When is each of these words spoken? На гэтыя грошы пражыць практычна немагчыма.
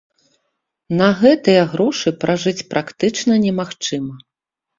На 1.01 1.09
гэтыя 1.19 1.61
грошы 1.73 2.09
пражыць 2.25 2.67
практычна 2.73 3.39
немагчыма. 3.45 4.19